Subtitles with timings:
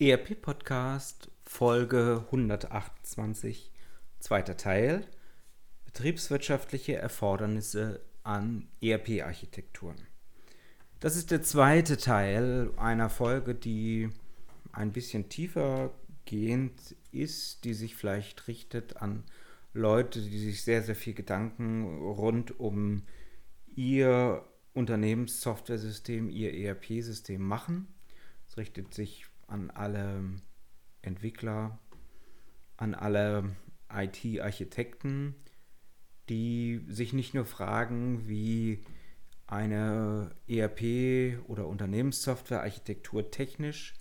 [0.00, 3.70] ERP Podcast Folge 128,
[4.18, 5.06] zweiter Teil.
[5.84, 9.94] Betriebswirtschaftliche Erfordernisse an ERP-Architekturen.
[10.98, 14.10] Das ist der zweite Teil einer Folge, die
[14.72, 19.22] ein bisschen tiefer gehend ist, die sich vielleicht richtet an
[19.74, 23.04] Leute, die sich sehr, sehr viel Gedanken rund um
[23.76, 27.86] ihr Unternehmenssoftware-System, ihr ERP-System machen.
[28.48, 30.22] Es richtet sich an alle
[31.02, 31.78] Entwickler,
[32.76, 33.56] an alle
[33.92, 35.34] IT-Architekten,
[36.28, 38.82] die sich nicht nur fragen, wie
[39.46, 43.94] eine ERP- oder Unternehmenssoftware-Architektur technisch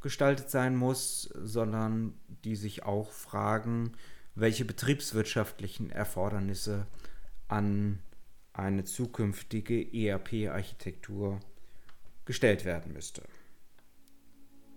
[0.00, 3.92] gestaltet sein muss, sondern die sich auch fragen,
[4.34, 6.86] welche betriebswirtschaftlichen Erfordernisse
[7.48, 8.00] an
[8.52, 11.40] eine zukünftige ERP-Architektur
[12.24, 13.22] gestellt werden müsste.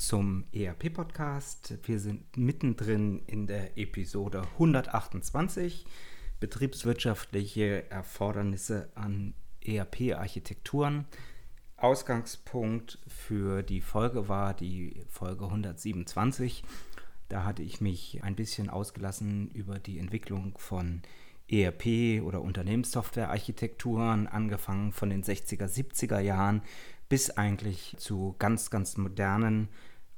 [0.00, 1.78] zum ERP-Podcast.
[1.84, 5.84] Wir sind mittendrin in der Episode 128
[6.40, 9.34] Betriebswirtschaftliche Erfordernisse an
[9.64, 11.04] ERP-Architekturen.
[11.76, 16.64] Ausgangspunkt für die Folge war die Folge 127
[17.30, 21.00] da hatte ich mich ein bisschen ausgelassen über die Entwicklung von
[21.48, 26.62] ERP oder Unternehmenssoftware-Architekturen, angefangen von den 60er, 70er Jahren
[27.08, 29.68] bis eigentlich zu ganz, ganz modernen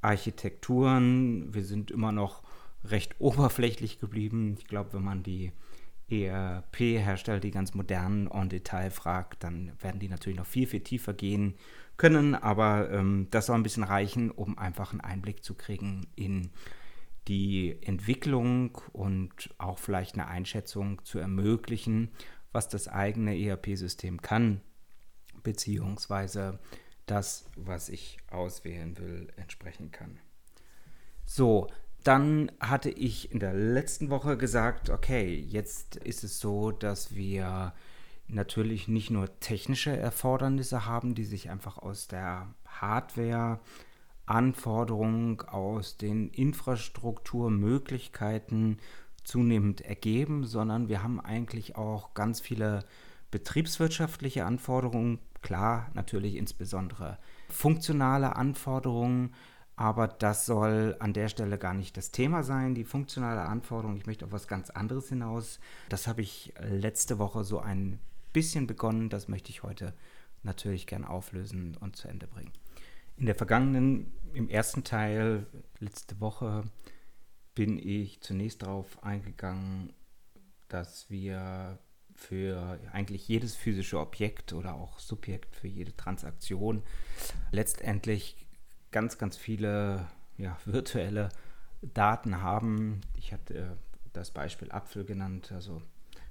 [0.03, 1.55] Architekturen.
[1.55, 2.43] Wir sind immer noch
[2.85, 4.57] recht oberflächlich geblieben.
[4.59, 5.53] Ich glaube, wenn man die
[6.11, 11.15] ERP-Hersteller, die ganz modernen en Detail fragt, dann werden die natürlich noch viel, viel tiefer
[11.15, 11.55] gehen
[11.97, 12.35] können.
[12.35, 16.51] Aber ähm, das soll ein bisschen reichen, um einfach einen Einblick zu kriegen in
[17.29, 22.11] die Entwicklung und auch vielleicht eine Einschätzung zu ermöglichen,
[22.51, 24.61] was das eigene ERP-System kann,
[25.43, 26.59] beziehungsweise
[27.13, 30.19] das, was ich auswählen will, entsprechen kann.
[31.27, 31.67] So,
[32.05, 37.75] dann hatte ich in der letzten Woche gesagt, okay, jetzt ist es so, dass wir
[38.29, 43.61] natürlich nicht nur technische Erfordernisse haben, die sich einfach aus der Hardware
[44.25, 48.79] Anforderungen aus den Infrastrukturmöglichkeiten
[49.23, 52.87] zunehmend ergeben, sondern wir haben eigentlich auch ganz viele
[53.31, 57.19] betriebswirtschaftliche Anforderungen, klar, natürlich insbesondere
[57.51, 59.35] funktionale Anforderungen,
[59.77, 63.97] aber das soll an der Stelle gar nicht das Thema sein, die funktionale Anforderung.
[63.97, 65.61] Ich möchte auf was ganz anderes hinaus.
[65.89, 67.99] Das habe ich letzte Woche so ein
[68.33, 69.95] bisschen begonnen, das möchte ich heute
[70.43, 72.53] natürlich gern auflösen und zu Ende bringen.
[73.17, 75.47] In der vergangenen, im ersten Teil,
[75.79, 76.65] letzte Woche,
[77.55, 79.93] bin ich zunächst darauf eingegangen,
[80.69, 81.79] dass wir
[82.23, 86.83] für eigentlich jedes physische Objekt oder auch Subjekt, für jede Transaktion
[87.51, 88.47] letztendlich
[88.91, 90.07] ganz, ganz viele
[90.37, 91.31] ja, virtuelle
[91.83, 93.01] Daten haben.
[93.17, 93.77] Ich hatte
[94.13, 95.83] das Beispiel Apfel genannt, also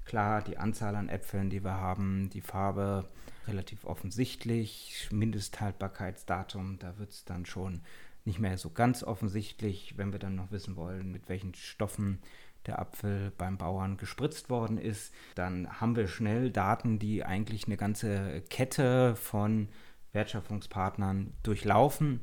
[0.06, 3.09] klar die Anzahl an Äpfeln, die wir haben, die Farbe,
[3.47, 5.09] relativ offensichtlich.
[5.12, 7.81] Mindesthaltbarkeitsdatum, da wird es dann schon
[8.23, 12.19] nicht mehr so ganz offensichtlich, wenn wir dann noch wissen wollen, mit welchen Stoffen
[12.66, 15.13] der Apfel beim Bauern gespritzt worden ist.
[15.35, 19.69] Dann haben wir schnell Daten, die eigentlich eine ganze Kette von
[20.11, 22.22] Wertschöpfungspartnern durchlaufen.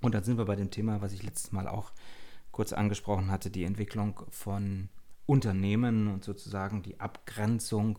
[0.00, 1.92] Und dann sind wir bei dem Thema, was ich letztes Mal auch
[2.50, 4.88] kurz angesprochen hatte, die Entwicklung von
[5.26, 7.98] Unternehmen und sozusagen die Abgrenzung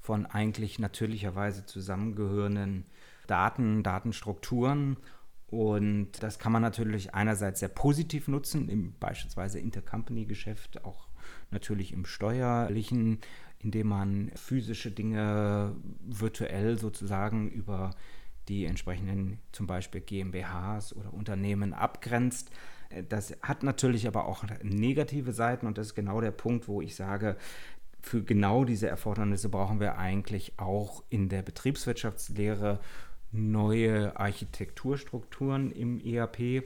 [0.00, 2.86] von eigentlich natürlicherweise zusammengehörenden
[3.26, 4.96] Daten, Datenstrukturen.
[5.50, 11.08] Und das kann man natürlich einerseits sehr positiv nutzen, im beispielsweise Intercompany-Geschäft, auch
[11.50, 13.18] natürlich im steuerlichen,
[13.58, 15.74] indem man physische Dinge
[16.06, 17.90] virtuell sozusagen über
[18.48, 22.50] die entsprechenden zum Beispiel GmbHs oder Unternehmen abgrenzt.
[23.08, 26.94] Das hat natürlich aber auch negative Seiten und das ist genau der Punkt, wo ich
[26.94, 27.36] sage,
[28.00, 32.80] für genau diese Erfordernisse brauchen wir eigentlich auch in der Betriebswirtschaftslehre
[33.32, 36.64] neue Architekturstrukturen im ERP.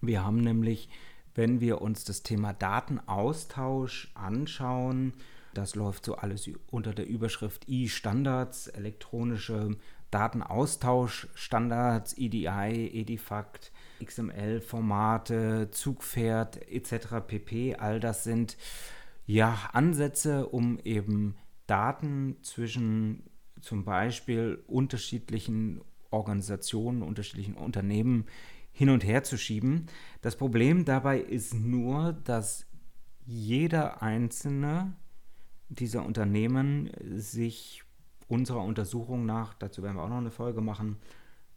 [0.00, 0.88] Wir haben nämlich,
[1.34, 5.14] wenn wir uns das Thema Datenaustausch anschauen,
[5.54, 9.76] das läuft so alles unter der Überschrift E-Standards, elektronische
[10.10, 13.72] Datenaustauschstandards, EDI, EDIFACT,
[14.04, 17.26] XML-Formate, Zugpferd etc.
[17.26, 17.76] pp.
[17.76, 18.56] All das sind
[19.26, 21.36] ja Ansätze, um eben
[21.66, 23.22] Daten zwischen
[23.60, 25.80] zum Beispiel unterschiedlichen
[26.10, 28.26] Organisationen, unterschiedlichen Unternehmen
[28.72, 29.86] hin und her zu schieben.
[30.22, 32.66] Das Problem dabei ist nur, dass
[33.24, 34.94] jeder einzelne
[35.68, 37.82] dieser Unternehmen sich
[38.28, 40.98] unserer Untersuchung nach, dazu werden wir auch noch eine Folge machen,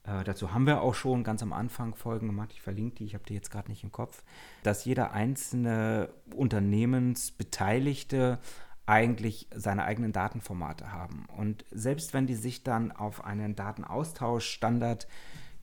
[0.04, 3.14] äh, dazu haben wir auch schon ganz am Anfang Folgen gemacht, ich verlinke die, ich
[3.14, 4.24] habe die jetzt gerade nicht im Kopf,
[4.64, 8.40] dass jeder einzelne Unternehmensbeteiligte
[8.90, 11.28] eigentlich seine eigenen Datenformate haben.
[11.38, 15.08] Und selbst wenn die sich dann auf einen Datenaustauschstandard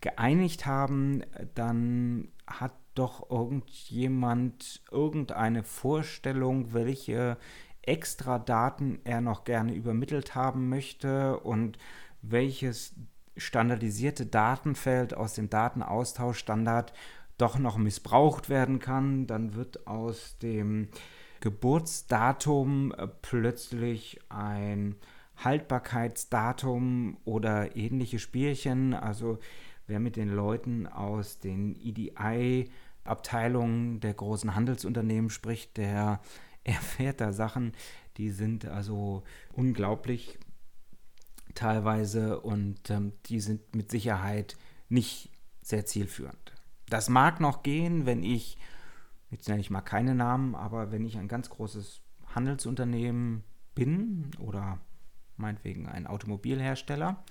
[0.00, 1.24] geeinigt haben,
[1.56, 7.36] dann hat doch irgendjemand irgendeine Vorstellung, welche
[7.82, 11.78] extra Daten er noch gerne übermittelt haben möchte und
[12.22, 12.94] welches
[13.36, 16.92] standardisierte Datenfeld aus dem Datenaustauschstandard
[17.38, 19.26] doch noch missbraucht werden kann.
[19.26, 20.88] Dann wird aus dem
[21.40, 24.96] Geburtsdatum äh, plötzlich ein
[25.36, 28.92] Haltbarkeitsdatum oder ähnliche Spielchen.
[28.94, 29.38] Also
[29.86, 36.20] wer mit den Leuten aus den EDI-Abteilungen der großen Handelsunternehmen spricht, der
[36.64, 37.72] erfährt da Sachen,
[38.16, 39.22] die sind also
[39.52, 40.38] unglaublich
[41.54, 44.56] teilweise und ähm, die sind mit Sicherheit
[44.88, 45.30] nicht
[45.62, 46.52] sehr zielführend.
[46.88, 48.58] Das mag noch gehen, wenn ich,
[49.36, 52.00] jetzt nenne ich mal keine Namen, aber wenn ich ein ganz großes
[52.34, 53.44] Handelsunternehmen
[53.74, 54.78] bin oder
[55.36, 57.22] meinetwegen ein Automobilhersteller,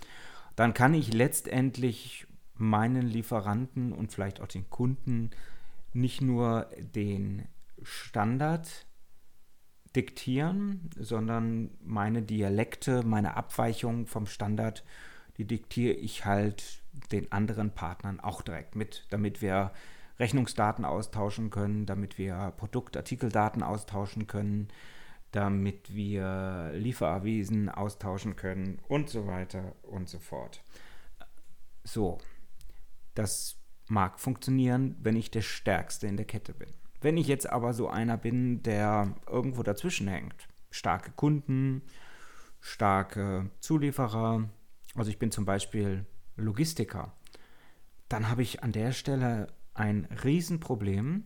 [0.55, 5.31] dann kann ich letztendlich meinen Lieferanten und vielleicht auch den Kunden
[5.93, 7.47] nicht nur den
[7.81, 8.85] Standard
[9.95, 14.83] diktieren, sondern meine Dialekte, meine Abweichungen vom Standard,
[15.37, 19.71] die diktiere ich halt den anderen Partnern auch direkt mit, damit wir
[20.19, 24.69] Rechnungsdaten austauschen können, damit wir Produktartikeldaten austauschen können,
[25.31, 30.63] damit wir Lieferavisen austauschen können und so weiter und so fort.
[31.83, 32.19] So,
[33.13, 33.57] das
[33.87, 36.69] mag funktionieren, wenn ich der Stärkste in der Kette bin.
[37.01, 41.81] Wenn ich jetzt aber so einer bin, der irgendwo dazwischen hängt, starke Kunden,
[42.61, 44.49] starke Zulieferer,
[44.95, 47.13] also ich bin zum Beispiel Logistiker,
[48.09, 51.25] dann habe ich an der Stelle ein Riesenproblem,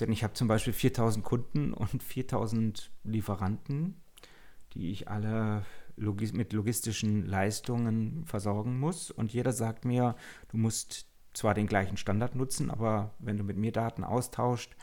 [0.00, 4.00] denn ich habe zum Beispiel 4000 Kunden und 4000 Lieferanten,
[4.72, 5.64] die ich alle
[5.96, 9.10] logis mit logistischen Leistungen versorgen muss.
[9.10, 10.14] Und jeder sagt mir,
[10.48, 14.76] du musst zwar den gleichen Standard nutzen, aber wenn du mit mir Daten austauscht,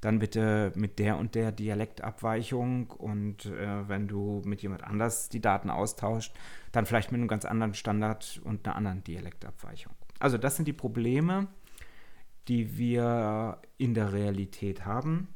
[0.00, 5.40] dann bitte mit der und der Dialektabweichung und äh, wenn du mit jemand anders die
[5.40, 6.34] Daten austauscht,
[6.72, 9.92] dann vielleicht mit einem ganz anderen Standard und einer anderen Dialektabweichung.
[10.18, 11.48] Also das sind die Probleme,
[12.48, 15.28] die wir in der Realität haben.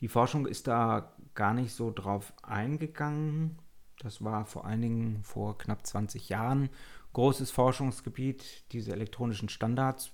[0.00, 3.58] Die Forschung ist da gar nicht so drauf eingegangen.
[3.98, 6.70] Das war vor allen Dingen vor knapp 20 Jahren
[7.12, 10.12] großes Forschungsgebiet, diese elektronischen Standards.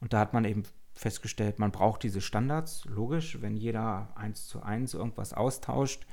[0.00, 4.62] Und da hat man eben festgestellt, man braucht diese Standards, logisch, wenn jeder eins zu
[4.62, 6.06] eins irgendwas austauscht.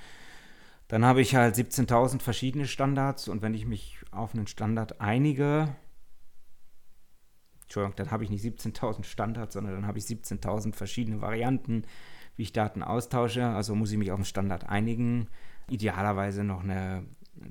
[0.88, 5.76] Dann habe ich halt 17.000 verschiedene Standards und wenn ich mich auf einen Standard einige,
[7.72, 11.86] Entschuldigung, dann habe ich nicht 17.000 Standards, sondern dann habe ich 17.000 verschiedene Varianten,
[12.36, 13.48] wie ich Daten austausche.
[13.48, 15.30] Also muss ich mich auf einen Standard einigen.
[15.70, 17.06] Idealerweise noch eine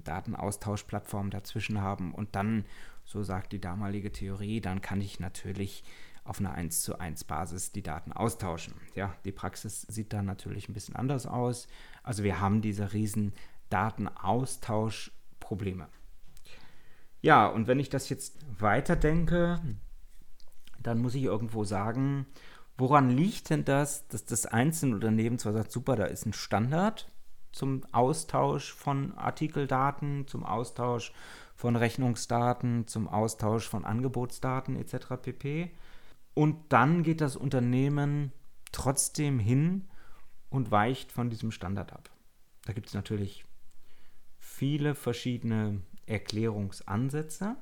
[0.05, 2.67] Datenaustauschplattform dazwischen haben und dann,
[3.07, 5.85] so sagt die damalige Theorie, dann kann ich natürlich
[6.23, 8.75] auf einer 1 zu 1 Basis die Daten austauschen.
[8.95, 11.67] Ja, die Praxis sieht dann natürlich ein bisschen anders aus.
[12.03, 13.33] Also wir haben diese riesen
[13.71, 15.89] Datenaustauschprobleme.
[17.23, 19.62] Ja, und wenn ich das jetzt weiterdenke,
[20.83, 22.27] dann muss ich irgendwo sagen,
[22.77, 27.11] woran liegt denn das, dass das einzelne Unternehmen zwar sagt, super, da ist ein Standard,
[27.53, 31.13] zum Austausch von Artikeldaten, zum Austausch
[31.55, 35.17] von Rechnungsdaten, zum Austausch von Angebotsdaten etc.
[35.21, 35.71] pp.
[36.35, 38.33] Und dann geht das Unternehmen
[38.73, 39.89] trotzdem hin
[40.49, 42.11] und weicht von diesem Standard ab.
[42.65, 43.45] Da gibt es natürlich
[44.39, 47.57] viele verschiedene Erklärungsansätze,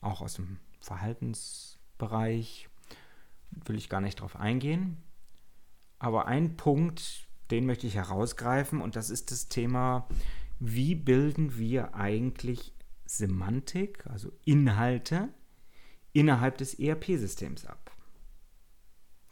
[0.00, 0.58] auch aus dem
[2.00, 2.68] Verhaltensbereich
[3.66, 4.96] will ich gar nicht drauf eingehen.
[5.98, 10.08] Aber ein Punkt, den möchte ich herausgreifen und das ist das Thema,
[10.58, 12.72] wie bilden wir eigentlich
[13.04, 15.28] Semantik, also Inhalte,
[16.12, 17.90] innerhalb des ERP-Systems ab.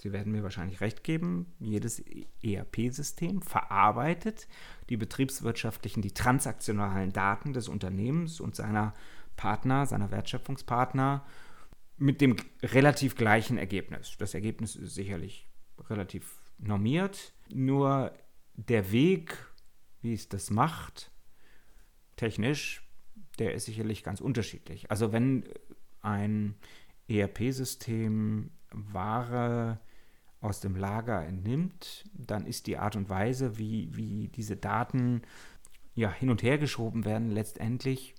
[0.01, 2.03] Sie werden mir wahrscheinlich recht geben, jedes
[2.43, 4.47] ERP-System verarbeitet
[4.91, 8.95] die betriebswirtschaftlichen, die transaktionalen Daten des Unternehmens und seiner
[9.37, 11.25] Partner, seiner Wertschöpfungspartner
[11.99, 14.17] mit dem relativ gleichen Ergebnis.
[14.19, 15.49] Das Ergebnis ist sicherlich
[15.88, 18.12] relativ normiert, nur
[18.55, 19.37] der Weg,
[20.00, 21.11] wie es das macht,
[22.17, 22.83] technisch,
[23.38, 24.90] der ist sicherlich ganz unterschiedlich.
[24.90, 25.45] Also wenn
[26.00, 26.57] ein
[27.09, 29.81] ERP-System Ware
[30.40, 35.23] aus dem Lager entnimmt, dann ist die Art und Weise, wie, wie diese Daten
[35.95, 38.14] ja, hin und her geschoben werden, letztendlich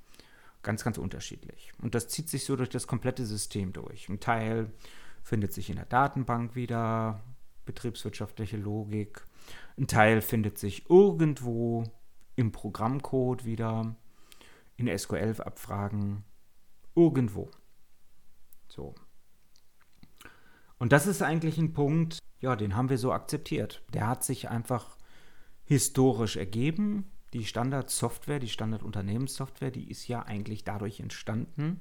[0.63, 1.71] ganz, ganz unterschiedlich.
[1.81, 4.09] Und das zieht sich so durch das komplette System durch.
[4.09, 4.71] Ein Teil
[5.23, 7.23] findet sich in der Datenbank wieder,
[7.65, 9.23] betriebswirtschaftliche Logik.
[9.77, 11.83] Ein Teil findet sich irgendwo
[12.35, 13.95] im Programmcode wieder,
[14.75, 16.23] in SQL-Abfragen,
[16.95, 17.51] irgendwo.
[18.67, 18.95] So.
[20.77, 23.83] Und das ist eigentlich ein Punkt, ja, den haben wir so akzeptiert.
[23.93, 24.97] Der hat sich einfach
[25.65, 27.11] historisch ergeben.
[27.33, 31.79] Die Standardsoftware, die Standardunternehmenssoftware, die ist ja eigentlich dadurch entstanden,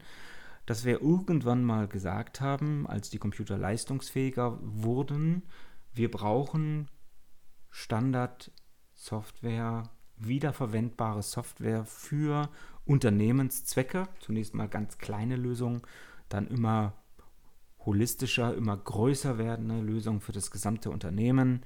[0.66, 5.44] dass wir irgendwann mal gesagt haben, als die Computer leistungsfähiger wurden,
[5.94, 6.90] wir brauchen
[7.70, 9.84] Standardsoftware,
[10.16, 12.48] wiederverwendbare Software für
[12.84, 14.08] Unternehmenszwecke.
[14.20, 15.82] Zunächst mal ganz kleine Lösungen,
[16.28, 16.94] dann immer
[17.84, 21.62] holistischer, immer größer werdende Lösungen für das gesamte Unternehmen.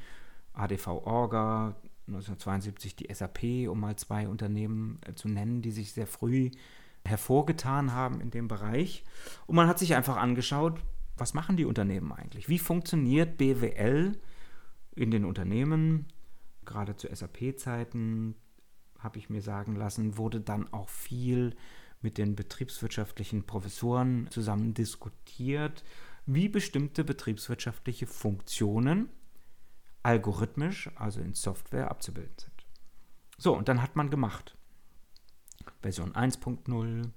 [0.53, 1.77] ADV Orga,
[2.14, 6.50] 1972 die SAP, um mal zwei Unternehmen äh, zu nennen, die sich sehr früh
[7.04, 9.04] hervorgetan haben in dem Bereich.
[9.47, 10.81] Und man hat sich einfach angeschaut,
[11.16, 12.49] was machen die Unternehmen eigentlich?
[12.49, 14.19] Wie funktioniert BWL
[14.95, 16.07] in den Unternehmen?
[16.64, 18.37] Gerade zu SAP-Zeiten
[18.99, 21.57] habe ich mir sagen lassen, wurde dann auch viel
[22.00, 25.85] mit den betriebswirtschaftlichen Professoren zusammen diskutiert,
[26.26, 29.09] wie bestimmte betriebswirtschaftliche Funktionen
[30.03, 32.67] algorithmisch, also in Software, abzubilden sind.
[33.39, 34.57] So, und dann hat man gemacht.
[35.81, 37.11] Version 1.0,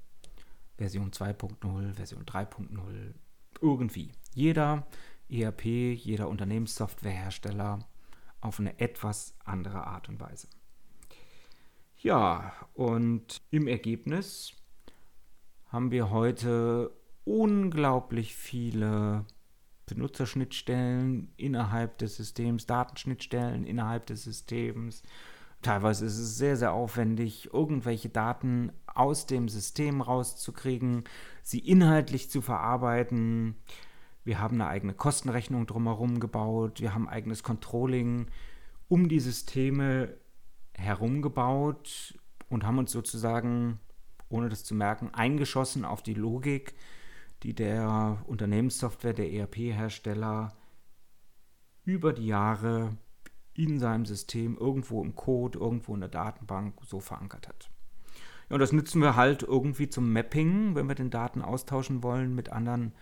[0.77, 3.13] Version 2.0, Version 3.0,
[3.61, 4.11] irgendwie.
[4.33, 4.87] Jeder
[5.29, 7.79] ERP, jeder Unternehmenssoftwarehersteller
[8.41, 10.47] auf eine etwas andere Art und Weise.
[11.97, 14.53] Ja, und im Ergebnis
[15.67, 16.91] haben wir heute
[17.23, 19.25] unglaublich viele
[19.85, 25.03] Benutzerschnittstellen innerhalb des Systems, Datenschnittstellen innerhalb des Systems.
[25.61, 31.03] Teilweise ist es sehr, sehr aufwendig, irgendwelche Daten aus dem System rauszukriegen,
[31.41, 33.55] sie inhaltlich zu verarbeiten.
[34.23, 36.81] Wir haben eine eigene Kostenrechnung drumherum gebaut.
[36.81, 38.27] Wir haben eigenes Controlling
[38.87, 40.15] um die Systeme
[40.73, 42.17] herum gebaut
[42.49, 43.79] und haben uns sozusagen,
[44.29, 46.75] ohne das zu merken, eingeschossen auf die Logik
[47.45, 50.57] die der Unternehmenssoftware, der ERP-Hersteller
[51.83, 52.97] über die Jahre
[53.53, 57.69] in seinem System irgendwo im Code, irgendwo in der Datenbank so verankert hat.
[58.49, 62.33] Ja, und das nutzen wir halt irgendwie zum Mapping, wenn wir den Daten austauschen wollen
[62.33, 62.93] mit anderen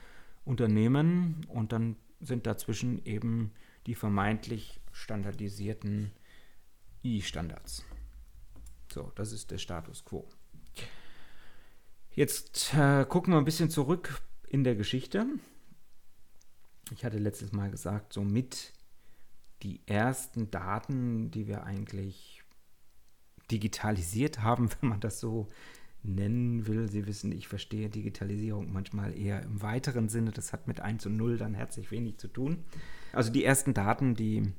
[0.44, 1.46] Unternehmen.
[1.48, 3.54] Und dann sind dazwischen eben
[3.88, 6.12] die vermeintlich standardisierten
[7.02, 7.86] I-Standards.
[8.92, 10.28] So, das ist der Status quo.
[12.12, 14.22] Jetzt äh, gucken wir ein bisschen zurück
[14.54, 15.26] in der Geschichte.
[16.92, 18.72] Ich hatte letztes Mal gesagt, somit
[19.64, 22.44] die ersten Daten, die wir eigentlich
[23.50, 25.48] digitalisiert haben, wenn man das so
[26.04, 26.88] nennen will.
[26.88, 30.30] Sie wissen, ich verstehe Digitalisierung manchmal eher im weiteren Sinne.
[30.30, 32.64] Das hat mit 1 und 0 dann herzlich wenig zu tun.
[33.12, 34.54] Also die ersten Daten, die,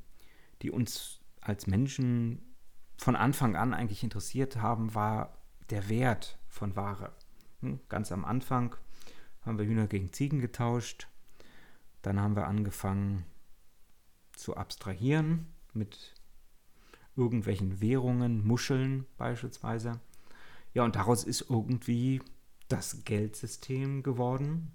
[0.61, 2.41] die uns als Menschen
[2.97, 5.37] von Anfang an eigentlich interessiert haben, war
[5.69, 7.13] der Wert von Ware.
[7.61, 8.75] Hm, ganz am Anfang
[9.45, 11.07] haben wir Hühner gegen Ziegen getauscht.
[12.01, 13.25] Dann haben wir angefangen
[14.35, 16.13] zu abstrahieren mit
[17.15, 19.99] irgendwelchen Währungen, Muscheln beispielsweise.
[20.73, 22.21] Ja, und daraus ist irgendwie
[22.67, 24.73] das Geldsystem geworden.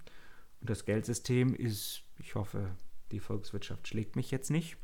[0.60, 2.74] Und das Geldsystem ist, ich hoffe,
[3.12, 4.76] die Volkswirtschaft schlägt mich jetzt nicht,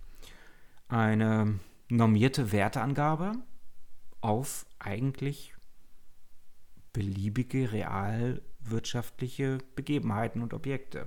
[0.88, 3.33] eine normierte Werteangabe
[4.21, 5.55] auf eigentlich
[6.93, 7.73] beliebige
[8.67, 11.07] realwirtschaftliche Begebenheiten und Objekte.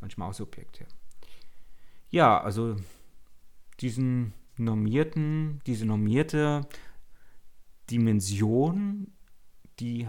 [0.00, 0.86] Manchmal auch Subjekte.
[2.10, 2.76] Ja, also
[3.80, 6.66] diesen normierten, diese normierte
[7.90, 9.12] Dimension,
[9.80, 10.08] die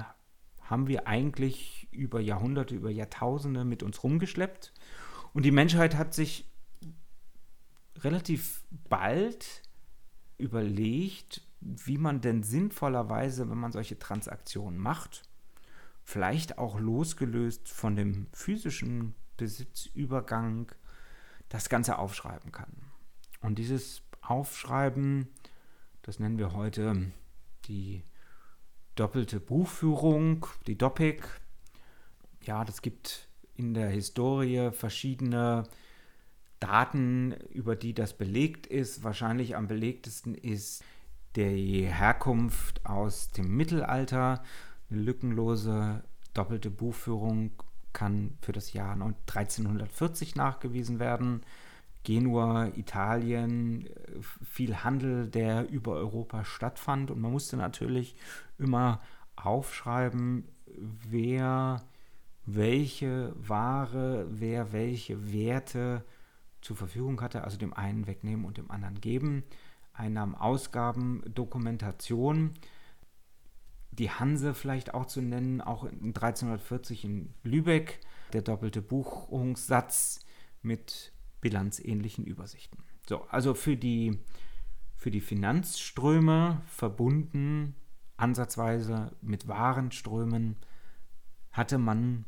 [0.61, 4.73] haben wir eigentlich über Jahrhunderte, über Jahrtausende mit uns rumgeschleppt.
[5.33, 6.49] Und die Menschheit hat sich
[7.97, 9.61] relativ bald
[10.37, 15.23] überlegt, wie man denn sinnvollerweise, wenn man solche Transaktionen macht,
[16.03, 20.71] vielleicht auch losgelöst von dem physischen Besitzübergang,
[21.49, 22.71] das Ganze aufschreiben kann.
[23.41, 25.27] Und dieses Aufschreiben,
[26.01, 27.11] das nennen wir heute
[27.65, 28.03] die
[28.95, 31.23] doppelte Buchführung, die Doppik.
[32.41, 35.63] Ja, das gibt in der Historie verschiedene
[36.59, 39.03] Daten, über die das belegt ist.
[39.03, 40.83] Wahrscheinlich am belegtesten ist
[41.35, 44.43] die Herkunft aus dem Mittelalter.
[44.89, 47.51] Eine lückenlose doppelte Buchführung
[47.93, 51.41] kann für das Jahr 1340 nachgewiesen werden.
[52.03, 53.87] Genua, Italien,
[54.43, 57.11] viel Handel, der über Europa stattfand.
[57.11, 58.15] Und man musste natürlich
[58.57, 58.99] immer
[59.35, 60.45] aufschreiben,
[61.09, 61.83] wer
[62.45, 66.03] welche Ware, wer welche Werte
[66.61, 69.43] zur Verfügung hatte, also dem einen wegnehmen und dem anderen geben.
[69.93, 72.51] Einnahmen, Ausgaben, Dokumentation.
[73.99, 77.99] Die Hanse vielleicht auch zu nennen, auch in 1340 in Lübeck,
[78.33, 80.19] der doppelte Buchungssatz
[80.61, 82.83] mit bilanzähnlichen Übersichten.
[83.07, 84.19] So, also für die,
[84.95, 87.75] für die Finanzströme verbunden
[88.17, 90.55] ansatzweise mit Warenströmen
[91.51, 92.25] hatte man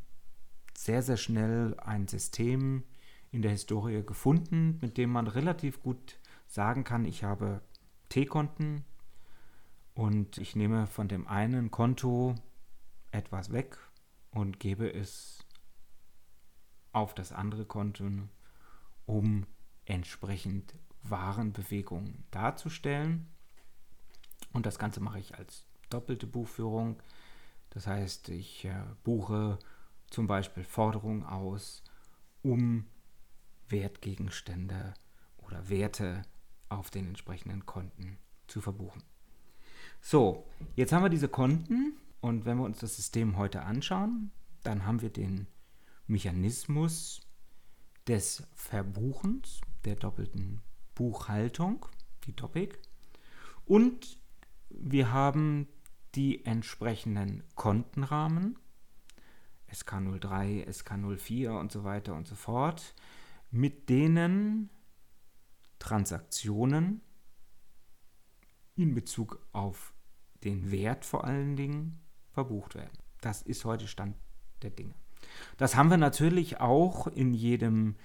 [0.78, 2.84] sehr, sehr schnell ein System
[3.32, 7.62] in der Historie gefunden, mit dem man relativ gut sagen kann, ich habe
[8.10, 8.84] T-Konten
[9.96, 12.36] und ich nehme von dem einen Konto
[13.12, 13.78] etwas weg
[14.30, 15.46] und gebe es
[16.92, 18.06] auf das andere Konto
[19.06, 19.46] um
[19.86, 23.28] entsprechend Warenbewegungen darzustellen.
[24.52, 27.02] Und das Ganze mache ich als doppelte Buchführung.
[27.70, 29.60] Das heißt, ich äh, buche
[30.10, 31.84] zum Beispiel Forderungen aus,
[32.42, 32.86] um
[33.68, 34.94] Wertgegenstände
[35.38, 36.24] oder Werte
[36.70, 39.04] auf den entsprechenden Konten zu verbuchen.
[40.08, 40.46] So,
[40.76, 44.30] jetzt haben wir diese Konten und wenn wir uns das System heute anschauen,
[44.62, 45.48] dann haben wir den
[46.06, 47.22] Mechanismus
[48.06, 50.62] des Verbuchens, der doppelten
[50.94, 51.88] Buchhaltung,
[52.26, 52.78] die Topic.
[53.66, 54.20] Und
[54.70, 55.68] wir haben
[56.14, 58.60] die entsprechenden Kontenrahmen,
[59.74, 62.94] SK03, SK04 und so weiter und so fort,
[63.50, 64.70] mit denen
[65.80, 67.02] Transaktionen
[68.76, 69.95] in Bezug auf
[70.46, 71.98] den Wert vor allen Dingen
[72.32, 72.98] verbucht werden.
[73.22, 74.16] Das ist heute Stand
[74.62, 74.94] der Dinge.
[75.58, 77.96] Das haben wir natürlich auch in jedem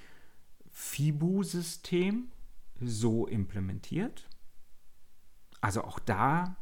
[0.70, 2.30] FIBU-System
[2.80, 4.28] so implementiert.
[5.60, 6.56] Also auch da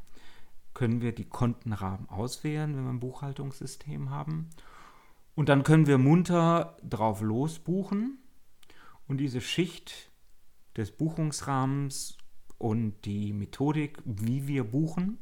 [0.75, 4.51] können wir die Kontenrahmen auswählen, wenn wir ein Buchhaltungssystem haben.
[5.35, 8.19] Und dann können wir munter drauf losbuchen
[9.07, 10.11] und diese Schicht
[10.77, 12.19] des Buchungsrahmens
[12.59, 15.19] und die Methodik, wie wir buchen,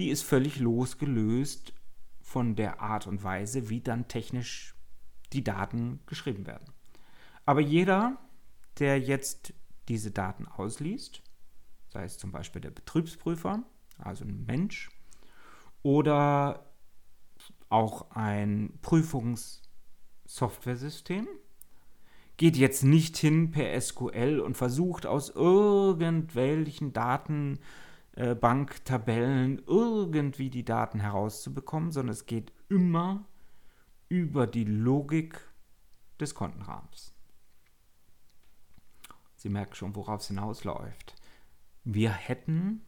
[0.00, 1.74] die ist völlig losgelöst
[2.22, 4.74] von der Art und Weise, wie dann technisch
[5.34, 6.72] die Daten geschrieben werden.
[7.44, 8.16] Aber jeder,
[8.78, 9.52] der jetzt
[9.88, 11.22] diese Daten ausliest,
[11.90, 13.62] sei es zum Beispiel der Betriebsprüfer,
[13.98, 14.88] also ein Mensch,
[15.82, 16.72] oder
[17.68, 21.28] auch ein Prüfungssoftwaresystem,
[22.38, 27.58] geht jetzt nicht hin per SQL und versucht aus irgendwelchen Daten
[28.12, 33.24] äh, Banktabellen irgendwie die Daten herauszubekommen, sondern es geht immer
[34.08, 35.40] über die Logik
[36.18, 37.14] des Kontenrahmens.
[39.36, 41.14] Sie merken schon, worauf es hinausläuft.
[41.84, 42.82] Wir hätten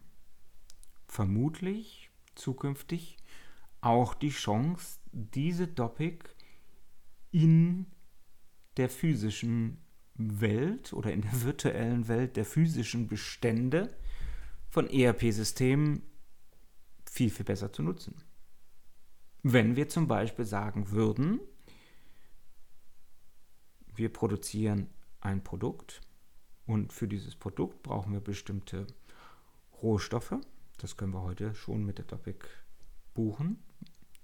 [1.07, 3.17] vermutlich zukünftig
[3.81, 6.29] auch die Chance, diese Topic
[7.31, 7.87] in
[8.77, 9.83] der physischen
[10.15, 13.97] Welt oder in der virtuellen Welt der physischen Bestände
[14.73, 16.03] von ERP-Systemen
[17.05, 18.15] viel, viel besser zu nutzen.
[19.43, 21.41] Wenn wir zum Beispiel sagen würden,
[23.95, 24.89] wir produzieren
[25.21, 26.01] ein Produkt
[26.65, 28.87] und für dieses Produkt brauchen wir bestimmte
[29.83, 30.37] Rohstoffe.
[30.79, 32.39] Das können wir heute schon mit der Topic
[33.13, 33.63] buchen.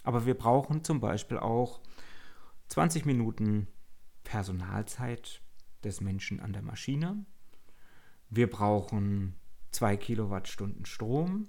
[0.02, 1.82] Aber wir brauchen zum Beispiel auch
[2.68, 3.66] 20 Minuten
[4.24, 5.42] Personalzeit
[5.84, 7.26] des Menschen an der Maschine.
[8.30, 9.34] Wir brauchen
[9.78, 11.48] 2 Kilowattstunden Strom.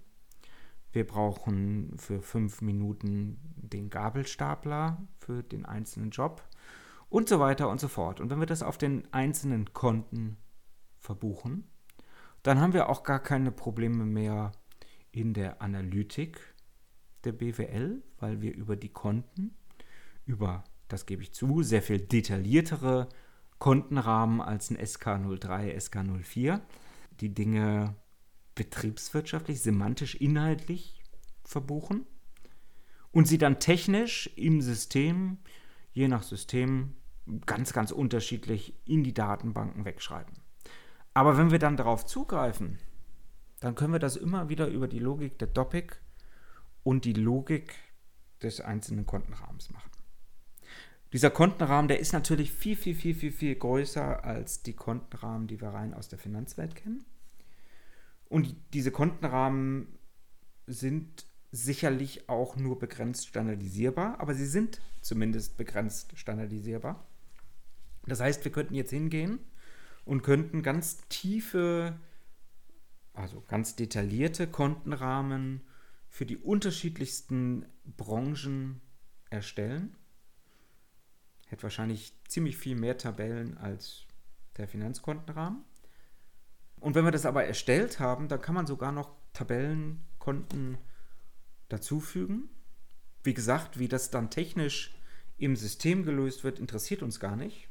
[0.91, 6.47] Wir brauchen für 5 Minuten den Gabelstapler für den einzelnen Job
[7.09, 8.21] und so weiter und so fort.
[8.21, 10.37] Und wenn wir das auf den einzelnen Konten
[10.99, 11.63] verbuchen,
[12.43, 14.51] dann haben wir auch gar keine Probleme mehr
[15.11, 16.39] in der Analytik
[17.23, 19.55] der BWL, weil wir über die Konten,
[20.27, 23.09] über, das gebe ich zu, sehr viel detailliertere
[23.57, 26.61] Kontenrahmen als ein SK03, SK04,
[27.21, 27.95] die Dinge
[28.59, 31.01] betriebswirtschaftlich, semantisch, inhaltlich
[31.45, 32.05] verbuchen
[33.13, 35.37] und sie dann technisch im System,
[35.93, 36.93] je nach System,
[37.45, 40.33] ganz, ganz unterschiedlich in die Datenbanken wegschreiben.
[41.13, 42.79] Aber wenn wir dann darauf zugreifen,
[43.61, 45.95] dann können wir das immer wieder über die Logik der Topic
[46.83, 47.75] und die Logik
[48.43, 49.91] des einzelnen Kontenrahmens machen.
[51.13, 55.61] Dieser Kontenrahmen, der ist natürlich viel, viel, viel, viel, viel größer als die Kontenrahmen, die
[55.61, 57.05] wir rein aus der Finanzwelt kennen.
[58.29, 59.99] Und diese Kontenrahmen
[60.67, 67.07] sind sicherlich auch nur begrenzt standardisierbar, aber sie sind zumindest begrenzt standardisierbar.
[68.05, 69.39] Das heißt, wir könnten jetzt hingehen
[70.05, 71.99] und könnten ganz tiefe,
[73.13, 75.61] also ganz detaillierte Kontenrahmen
[76.07, 77.65] für die unterschiedlichsten
[77.97, 78.81] Branchen
[79.29, 79.95] erstellen.
[81.47, 84.05] Hätte wahrscheinlich ziemlich viel mehr Tabellen als
[84.57, 85.63] der Finanzkontenrahmen.
[86.79, 90.77] Und wenn wir das aber erstellt haben, dann kann man sogar noch Tabellenkonten
[91.67, 92.49] dazufügen.
[93.23, 94.95] Wie gesagt, wie das dann technisch
[95.37, 97.67] im System gelöst wird, interessiert uns gar nicht.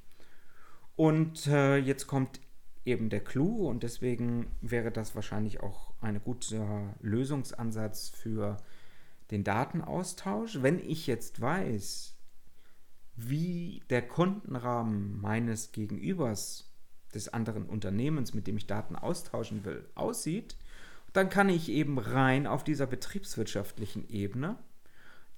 [0.96, 2.40] Und äh, jetzt kommt
[2.84, 8.56] eben der Clou und deswegen wäre das wahrscheinlich auch ein guter Lösungsansatz für
[9.30, 10.62] den Datenaustausch.
[10.62, 12.16] Wenn ich jetzt weiß,
[13.16, 16.67] wie der Kontenrahmen meines Gegenübers,
[17.14, 20.56] des anderen Unternehmens, mit dem ich Daten austauschen will, aussieht,
[21.12, 24.58] dann kann ich eben rein auf dieser betriebswirtschaftlichen Ebene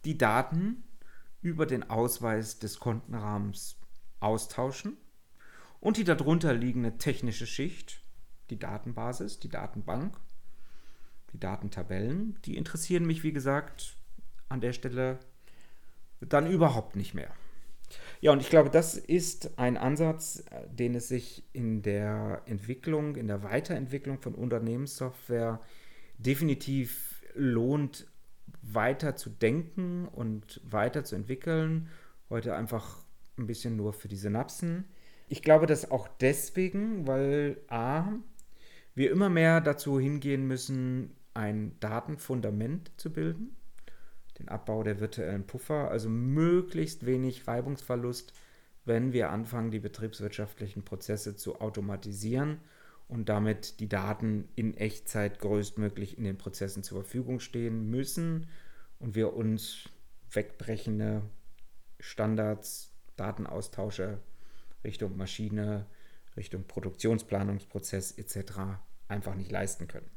[0.04, 0.82] die Daten
[1.42, 3.76] über den Ausweis des Kontenrahmens
[4.18, 4.96] austauschen
[5.80, 8.02] und die darunter liegende technische Schicht,
[8.50, 10.16] die Datenbasis, die Datenbank,
[11.32, 13.96] die Datentabellen, die interessieren mich, wie gesagt,
[14.48, 15.20] an der Stelle
[16.20, 17.32] dann überhaupt nicht mehr.
[18.20, 23.28] Ja, und ich glaube, das ist ein Ansatz, den es sich in der Entwicklung, in
[23.28, 25.60] der Weiterentwicklung von Unternehmenssoftware
[26.18, 28.06] definitiv lohnt,
[28.62, 31.88] weiter zu denken und weiter zu entwickeln.
[32.28, 33.04] Heute einfach
[33.38, 34.84] ein bisschen nur für die Synapsen.
[35.28, 38.12] Ich glaube das auch deswegen, weil A,
[38.94, 43.56] wir immer mehr dazu hingehen müssen, ein Datenfundament zu bilden
[44.40, 48.32] den Abbau der virtuellen Puffer, also möglichst wenig Reibungsverlust,
[48.84, 52.58] wenn wir anfangen, die betriebswirtschaftlichen Prozesse zu automatisieren
[53.08, 58.46] und damit die Daten in Echtzeit größtmöglich in den Prozessen zur Verfügung stehen müssen
[58.98, 59.88] und wir uns
[60.32, 61.22] wegbrechende
[61.98, 64.18] Standards, Datenaustausche
[64.82, 65.84] Richtung Maschine,
[66.36, 68.52] Richtung Produktionsplanungsprozess etc.
[69.08, 70.08] einfach nicht leisten können.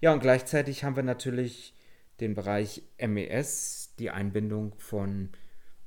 [0.00, 1.74] Ja, und gleichzeitig haben wir natürlich
[2.20, 5.30] den Bereich MES, die Einbindung von,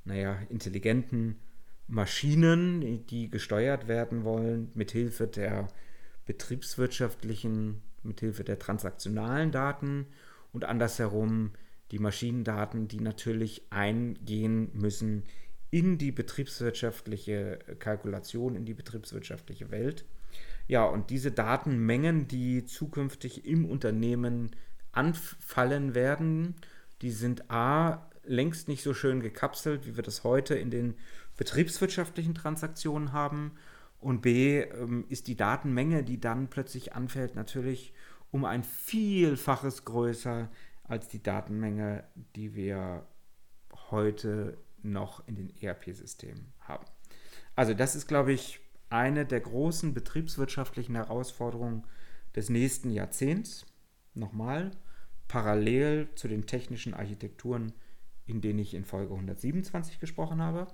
[0.04, 1.38] naja, intelligenten
[1.86, 5.68] Maschinen, die gesteuert werden wollen, mithilfe der
[6.24, 10.06] betriebswirtschaftlichen, mithilfe der transaktionalen Daten
[10.52, 11.52] und andersherum
[11.90, 15.24] die Maschinendaten, die natürlich eingehen müssen
[15.70, 20.04] in die betriebswirtschaftliche Kalkulation, in die betriebswirtschaftliche Welt.
[20.68, 24.50] Ja, und diese Datenmengen, die zukünftig im Unternehmen
[24.92, 26.54] anfallen werden,
[27.00, 30.94] die sind A längst nicht so schön gekapselt, wie wir das heute in den
[31.36, 33.52] betriebswirtschaftlichen Transaktionen haben.
[33.98, 37.92] Und B ähm, ist die Datenmenge, die dann plötzlich anfällt, natürlich
[38.30, 40.48] um ein Vielfaches größer
[40.84, 43.06] als die Datenmenge, die wir
[43.90, 46.84] heute noch in den ERP-Systemen haben.
[47.54, 51.84] Also das ist, glaube ich, eine der großen betriebswirtschaftlichen Herausforderungen
[52.34, 53.66] des nächsten Jahrzehnts
[54.14, 54.72] nochmal
[55.28, 57.72] parallel zu den technischen Architekturen,
[58.26, 60.66] in denen ich in Folge 127 gesprochen habe.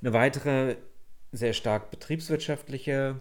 [0.00, 0.76] Eine weitere
[1.32, 3.20] sehr stark betriebswirtschaftliche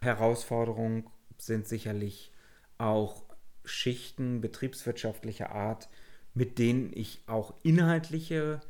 [0.00, 2.32] Herausforderung sind sicherlich
[2.76, 3.24] auch
[3.64, 5.88] Schichten betriebswirtschaftlicher Art,
[6.34, 8.60] mit denen ich auch inhaltliche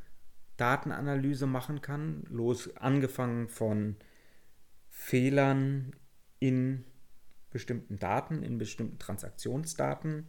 [0.56, 3.96] Datenanalyse machen kann, los angefangen von
[4.90, 5.92] Fehlern
[6.40, 6.84] in
[7.50, 10.26] bestimmten Daten, in bestimmten Transaktionsdaten,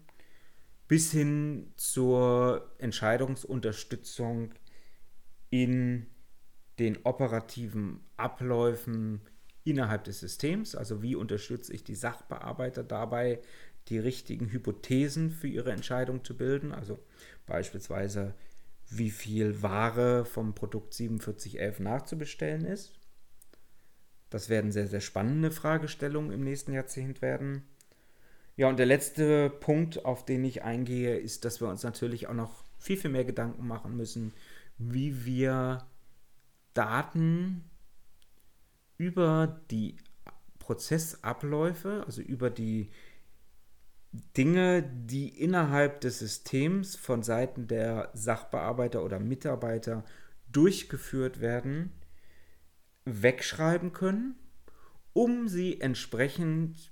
[0.88, 4.54] bis hin zur Entscheidungsunterstützung
[5.50, 6.08] in
[6.80, 9.22] den operativen Abläufen
[9.64, 10.76] innerhalb des Systems.
[10.76, 13.42] Also wie unterstütze ich die Sachbearbeiter dabei,
[13.88, 16.72] die richtigen Hypothesen für ihre Entscheidung zu bilden.
[16.72, 17.00] Also
[17.46, 18.34] beispielsweise,
[18.90, 22.99] wie viel Ware vom Produkt 4711 nachzubestellen ist.
[24.30, 27.64] Das werden sehr, sehr spannende Fragestellungen im nächsten Jahrzehnt werden.
[28.56, 32.34] Ja, und der letzte Punkt, auf den ich eingehe, ist, dass wir uns natürlich auch
[32.34, 34.34] noch viel, viel mehr Gedanken machen müssen,
[34.78, 35.86] wie wir
[36.74, 37.64] Daten
[38.98, 39.96] über die
[40.60, 42.90] Prozessabläufe, also über die
[44.36, 50.04] Dinge, die innerhalb des Systems von Seiten der Sachbearbeiter oder Mitarbeiter
[50.52, 51.92] durchgeführt werden,
[53.22, 54.36] wegschreiben können,
[55.14, 56.92] um sie entsprechend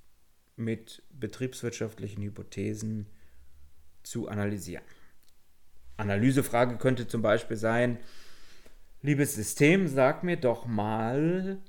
[0.55, 3.07] mit betriebswirtschaftlichen Hypothesen
[4.03, 4.83] zu analysieren.
[5.97, 7.99] Analysefrage könnte zum Beispiel sein,
[9.01, 11.59] liebes System, sag mir doch mal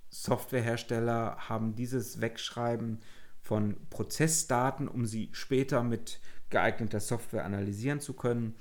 [0.09, 3.01] Softwarehersteller haben dieses Wegschreiben
[3.43, 8.55] von Prozessdaten, um sie später mit geeigneter Software analysieren zu können,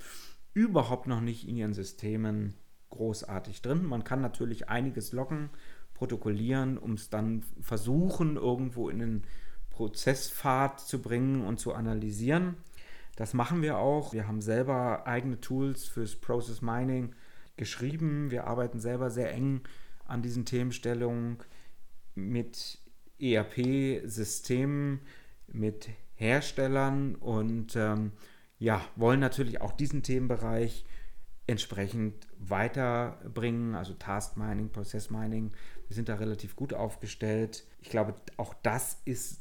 [0.52, 2.54] überhaupt noch nicht in ihren Systemen
[2.98, 3.86] großartig drin.
[3.86, 5.50] Man kann natürlich einiges loggen,
[5.94, 9.22] protokollieren, um es dann versuchen, irgendwo in den
[9.70, 12.56] Prozesspfad zu bringen und zu analysieren.
[13.16, 14.12] Das machen wir auch.
[14.12, 17.14] Wir haben selber eigene Tools fürs Process Mining
[17.56, 18.30] geschrieben.
[18.30, 19.62] Wir arbeiten selber sehr eng
[20.04, 21.38] an diesen Themenstellungen
[22.14, 22.78] mit
[23.20, 25.00] ERP-Systemen,
[25.46, 28.12] mit Herstellern und ähm,
[28.58, 30.84] ja, wollen natürlich auch diesen Themenbereich
[31.48, 35.50] entsprechend weiterbringen, also Task Mining, Process Mining.
[35.88, 37.64] Wir sind da relativ gut aufgestellt.
[37.80, 39.40] Ich glaube, auch das ist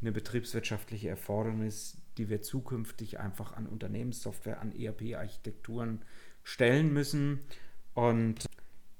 [0.00, 6.02] eine betriebswirtschaftliche Erfordernis, die wir zukünftig einfach an Unternehmenssoftware, an ERP-Architekturen
[6.44, 7.40] stellen müssen.
[7.94, 8.46] Und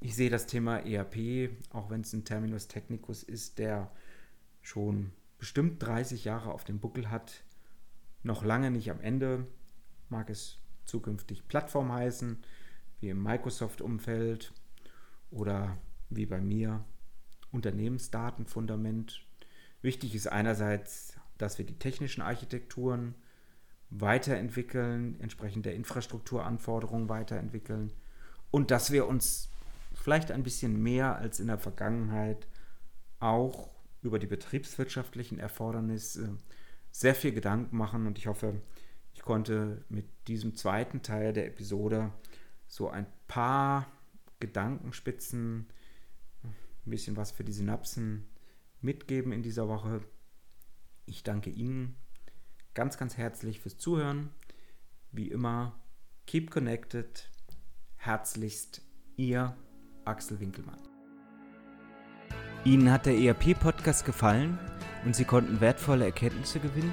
[0.00, 3.90] ich sehe das Thema ERP, auch wenn es ein Terminus technicus ist, der
[4.62, 7.44] schon bestimmt 30 Jahre auf dem Buckel hat,
[8.22, 9.46] noch lange nicht am Ende.
[10.08, 12.38] Mag es zukünftig Plattform heißen,
[13.00, 14.52] wie im Microsoft-Umfeld
[15.30, 15.76] oder
[16.08, 16.84] wie bei mir
[17.50, 19.24] Unternehmensdatenfundament.
[19.82, 23.14] Wichtig ist einerseits, dass wir die technischen Architekturen
[23.90, 27.92] weiterentwickeln, entsprechend der Infrastrukturanforderungen weiterentwickeln
[28.50, 29.48] und dass wir uns
[29.94, 32.46] vielleicht ein bisschen mehr als in der Vergangenheit
[33.20, 33.70] auch
[34.02, 36.36] über die betriebswirtschaftlichen Erfordernisse
[36.90, 38.06] sehr viel Gedanken machen.
[38.06, 38.60] Und ich hoffe,
[39.16, 42.12] ich konnte mit diesem zweiten Teil der Episode
[42.68, 43.86] so ein paar
[44.40, 45.66] Gedankenspitzen,
[46.44, 48.28] ein bisschen was für die Synapsen
[48.82, 50.02] mitgeben in dieser Woche.
[51.06, 51.96] Ich danke Ihnen
[52.74, 54.34] ganz, ganz herzlich fürs Zuhören.
[55.12, 55.80] Wie immer,
[56.26, 57.30] keep connected.
[57.96, 58.82] Herzlichst,
[59.16, 59.56] Ihr
[60.04, 60.78] Axel Winkelmann.
[62.64, 64.58] Ihnen hat der ERP-Podcast gefallen
[65.06, 66.92] und Sie konnten wertvolle Erkenntnisse gewinnen?